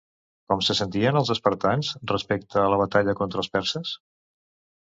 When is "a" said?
2.63-2.67